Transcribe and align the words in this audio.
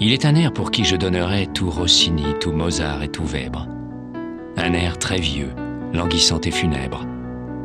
Il 0.00 0.12
est 0.12 0.24
un 0.24 0.36
air 0.36 0.52
pour 0.52 0.70
qui 0.70 0.84
je 0.84 0.94
donnerais 0.94 1.46
tout 1.46 1.70
Rossini, 1.70 2.26
tout 2.40 2.52
Mozart 2.52 3.02
et 3.02 3.08
tout 3.08 3.24
Weber. 3.24 3.66
Un 4.56 4.72
air 4.72 4.96
très 4.96 5.18
vieux, 5.18 5.50
languissant 5.92 6.40
et 6.40 6.52
funèbre, 6.52 7.04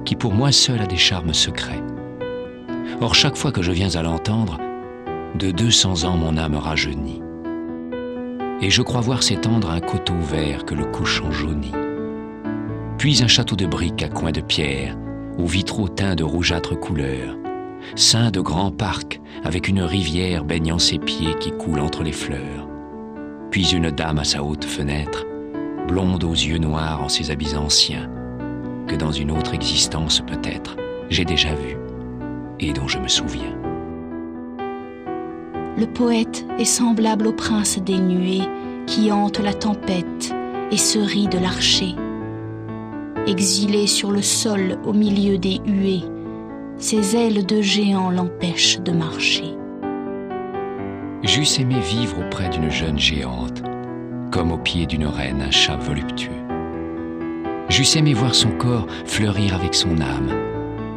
qui 0.04 0.16
pour 0.16 0.34
moi 0.34 0.52
seul 0.52 0.82
a 0.82 0.88
des 0.88 0.98
charmes 0.98 1.36
secrets. 1.36 1.84
Or 3.02 3.14
chaque 3.14 3.36
fois 3.36 3.52
que 3.52 3.62
je 3.62 3.72
viens 3.72 3.96
à 3.96 4.02
l'entendre, 4.02 4.60
de 5.36 5.52
200 5.52 6.06
ans 6.06 6.18
mon 6.18 6.38
âme 6.38 6.56
rajeunit. 6.56 7.22
Et 8.62 8.72
je 8.72 8.82
crois 8.82 9.02
voir 9.02 9.22
s'étendre 9.22 9.70
un 9.70 9.80
coteau 9.80 10.18
vert 10.20 10.66
que 10.66 10.74
le 10.74 10.86
couchant 10.86 11.32
jaunit. 11.32 11.74
Puis 12.98 13.22
un 13.22 13.28
château 13.28 13.56
de 13.56 13.68
briques 13.68 14.02
à 14.02 14.10
coins 14.10 14.32
de 14.32 14.42
pierre, 14.42 14.98
aux 15.38 15.46
vitraux 15.46 15.88
teints 15.88 16.16
de 16.16 16.24
rougeâtre 16.24 16.80
couleur, 16.80 17.38
sein 17.96 18.32
de 18.32 18.42
grands 18.42 18.72
parcs 18.72 19.22
avec 19.44 19.68
une 19.68 19.82
rivière 19.82 20.44
baignant 20.44 20.80
ses 20.80 21.00
pieds 21.00 21.36
qui 21.40 21.52
coule 21.52 21.80
entre 21.80 22.04
les 22.04 22.12
fleurs. 22.12 22.68
Puis 23.52 23.72
une 23.72 23.92
dame 23.92 24.20
à 24.20 24.24
sa 24.24 24.44
haute 24.44 24.66
fenêtre, 24.66 25.26
blonde 25.88 26.24
aux 26.24 26.34
yeux 26.34 26.58
noirs 26.58 27.04
en 27.04 27.10
ses 27.10 27.32
habits 27.32 27.56
anciens, 27.56 28.10
que 28.88 28.96
dans 28.96 29.12
une 29.12 29.32
autre 29.32 29.54
existence 29.54 30.22
peut-être 30.22 30.76
j'ai 31.10 31.26
déjà 31.26 31.54
vue 31.54 31.78
et 32.60 32.74
dont 32.74 32.88
je 32.88 33.00
me 33.00 33.08
souviens. 33.08 33.56
Le 35.78 35.86
poète 35.86 36.46
est 36.60 36.66
semblable 36.66 37.28
au 37.28 37.34
prince 37.34 37.80
des 37.80 38.00
nuées 38.00 38.48
qui 38.86 39.12
hante 39.12 39.40
la 39.40 39.54
tempête 39.54 40.34
et 40.72 40.78
se 40.78 41.00
rit 41.00 41.28
de 41.28 41.40
l'archer. 41.40 41.96
Exilé 43.26 43.88
sur 43.88 44.12
le 44.12 44.22
sol 44.22 44.78
au 44.86 44.94
milieu 44.94 45.38
des 45.38 45.62
huées, 45.66 46.04
ses 46.78 47.16
ailes 47.16 47.46
de 47.46 47.62
géant 47.62 48.10
l'empêchent 48.10 48.80
de 48.80 48.92
marcher. 48.92 49.56
J'eusse 51.24 51.60
aimé 51.60 51.80
vivre 51.80 52.20
auprès 52.20 52.50
d'une 52.50 52.70
jeune 52.70 53.00
géante, 53.00 53.64
comme 54.32 54.52
au 54.52 54.58
pied 54.58 54.86
d'une 54.86 55.06
reine 55.06 55.42
un 55.42 55.52
chat 55.52 55.78
voluptueux. 55.78 56.32
J'eusse 57.70 57.96
aimé 57.96 58.14
voir 58.14 58.36
son 58.36 58.52
corps 58.52 58.88
fleurir 59.06 59.56
avec 59.56 59.74
son 59.74 60.02
âme 60.02 60.32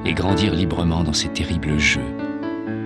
et 0.05 0.13
grandir 0.13 0.55
librement 0.55 1.05
dans 1.05 1.13
ses 1.13 1.29
terribles 1.29 1.79
jeux. 1.79 2.15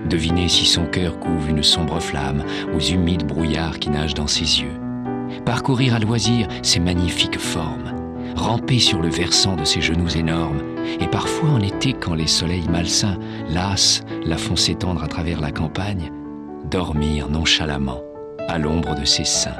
Deviner 0.09 0.47
si 0.47 0.65
son 0.65 0.85
cœur 0.85 1.19
couve 1.19 1.49
une 1.49 1.63
sombre 1.63 1.99
flamme 1.99 2.43
aux 2.75 2.79
humides 2.79 3.25
brouillards 3.25 3.79
qui 3.79 3.89
nagent 3.89 4.13
dans 4.13 4.27
ses 4.27 4.61
yeux. 4.61 4.79
Parcourir 5.45 5.95
à 5.95 5.99
loisir 5.99 6.47
ses 6.61 6.79
magnifiques 6.79 7.39
formes. 7.39 7.93
Ramper 8.35 8.79
sur 8.79 9.01
le 9.01 9.09
versant 9.09 9.55
de 9.55 9.63
ses 9.63 9.81
genoux 9.81 10.09
énormes. 10.15 10.61
Et 10.99 11.07
parfois 11.07 11.49
en 11.49 11.59
été, 11.59 11.93
quand 11.93 12.13
les 12.13 12.27
soleils 12.27 12.67
malsains, 12.69 13.17
lassent, 13.49 14.01
la 14.25 14.37
font 14.37 14.55
s'étendre 14.55 15.03
à 15.03 15.07
travers 15.07 15.41
la 15.41 15.51
campagne, 15.51 16.11
dormir 16.69 17.29
nonchalamment 17.29 18.01
à 18.47 18.57
l'ombre 18.57 18.95
de 18.95 19.05
ses 19.05 19.23
seins, 19.23 19.57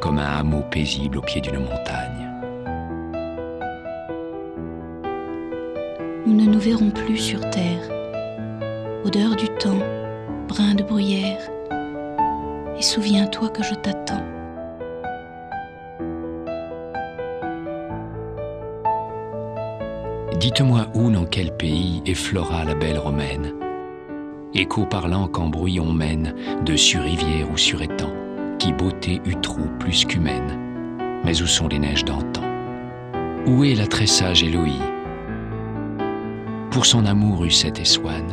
comme 0.00 0.18
un 0.18 0.38
hameau 0.38 0.62
paisible 0.70 1.18
au 1.18 1.22
pied 1.22 1.40
d'une 1.40 1.58
montagne. 1.58 2.30
Nous 6.26 6.34
ne 6.34 6.46
nous 6.46 6.60
verrons 6.60 6.90
plus 6.90 7.18
sur 7.18 7.40
terre. 7.50 7.88
Odeur 9.04 9.34
du 9.34 9.48
temps, 9.48 9.82
brin 10.48 10.74
de 10.74 10.84
bruyère. 10.84 11.40
Et 12.78 12.82
souviens-toi 12.82 13.48
que 13.48 13.62
je 13.62 13.74
t'attends. 13.74 14.31
Dites-moi 20.42 20.88
où, 20.94 21.08
dans 21.08 21.24
quel 21.24 21.56
pays 21.56 22.02
effleura 22.04 22.64
la 22.64 22.74
belle 22.74 22.98
romaine. 22.98 23.52
Écho 24.54 24.84
parlant 24.84 25.28
qu'en 25.28 25.46
bruit 25.46 25.78
on 25.78 25.92
mène, 25.92 26.34
de 26.66 26.74
sur 26.74 27.04
rivière 27.04 27.48
ou 27.52 27.56
sur 27.56 27.80
étang, 27.80 28.12
qui 28.58 28.72
beauté 28.72 29.20
eut 29.24 29.40
trop 29.40 29.68
plus 29.78 30.04
qu'humaine. 30.04 30.58
Mais 31.24 31.40
où 31.42 31.46
sont 31.46 31.68
les 31.68 31.78
neiges 31.78 32.04
d'antan? 32.04 32.42
Où 33.46 33.62
est 33.62 33.76
la 33.76 33.86
très 33.86 34.08
sage 34.08 34.42
Héloïe 34.42 34.82
Pour 36.72 36.86
son 36.86 37.06
amour 37.06 37.44
eut 37.44 37.64
et 37.64 37.84
Swann. 37.84 38.26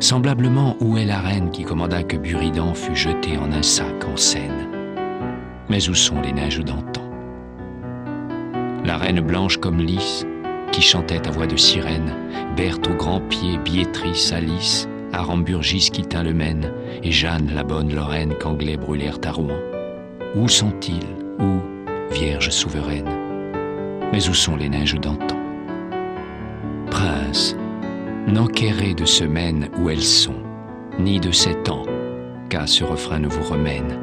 Semblablement, 0.00 0.76
où 0.80 0.98
est 0.98 1.04
la 1.04 1.20
reine 1.20 1.52
qui 1.52 1.62
commanda 1.62 2.02
que 2.02 2.16
Buridan 2.16 2.74
fût 2.74 2.96
jeté 2.96 3.38
en 3.38 3.52
un 3.52 3.62
sac 3.62 4.04
en 4.12 4.16
Seine? 4.16 4.72
Mais 5.68 5.88
où 5.88 5.94
sont 5.94 6.20
les 6.20 6.32
neiges 6.32 6.64
d'antan? 6.64 7.08
La 8.84 8.96
reine 8.96 9.20
blanche 9.20 9.58
comme 9.58 9.78
lys, 9.78 10.26
qui 10.72 10.82
chantait 10.82 11.26
à 11.26 11.30
voix 11.30 11.46
de 11.46 11.56
sirène, 11.56 12.12
Berthe 12.56 12.88
au 12.88 12.94
grand 12.94 13.20
pied, 13.20 13.58
Biétrice, 13.58 14.32
Alice, 14.32 14.88
Aramburgis 15.12 15.90
qui 15.92 16.02
tint 16.02 16.22
le 16.22 16.34
Maine, 16.34 16.72
et 17.02 17.12
Jeanne, 17.12 17.50
la 17.54 17.64
bonne 17.64 17.94
Lorraine, 17.94 18.34
qu'Anglais 18.34 18.76
brûlèrent 18.76 19.18
à 19.24 19.32
Rouen. 19.32 19.58
Où 20.34 20.48
sont-ils? 20.48 21.06
Où, 21.38 21.60
Vierge 22.12 22.50
souveraine. 22.50 23.08
Mais 24.12 24.28
où 24.28 24.34
sont 24.34 24.56
les 24.56 24.68
neiges 24.68 24.94
d'antan? 24.94 25.36
Prince, 26.90 27.56
n'enquérez 28.26 28.94
de 28.94 29.04
semaines 29.04 29.68
où 29.78 29.90
elles 29.90 30.02
sont, 30.02 30.42
ni 30.98 31.20
de 31.20 31.32
sept 31.32 31.68
ans, 31.68 31.84
car 32.48 32.68
ce 32.68 32.84
refrain 32.84 33.18
ne 33.18 33.28
vous 33.28 33.42
remène. 33.42 33.98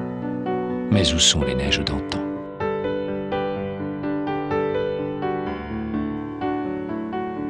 Mais 0.92 1.14
où 1.14 1.20
sont 1.20 1.44
les 1.44 1.56
neiges 1.56 1.84
d'antan? 1.84 2.33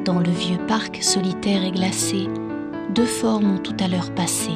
Dans 0.04 0.18
le 0.18 0.30
vieux 0.30 0.58
parc 0.68 1.02
solitaire 1.02 1.64
et 1.64 1.70
glacé, 1.70 2.28
deux 2.94 3.06
formes 3.06 3.54
ont 3.54 3.58
tout 3.58 3.76
à 3.80 3.88
l'heure 3.88 4.14
passé. 4.14 4.50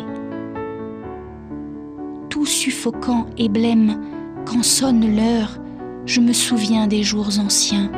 Tout 2.28 2.44
suffocant 2.44 3.26
et 3.38 3.48
blême, 3.48 3.98
quand 4.44 4.62
sonne 4.62 5.16
l'heure, 5.16 5.58
je 6.04 6.20
me 6.20 6.34
souviens 6.34 6.87
des 6.87 7.03
jours 7.03 7.38
anciens 7.38 7.91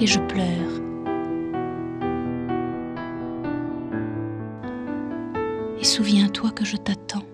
et 0.00 0.06
je 0.06 0.20
pleure. 0.20 0.80
Et 5.80 5.84
souviens-toi 5.84 6.52
que 6.52 6.64
je 6.64 6.76
t'attends. 6.76 7.24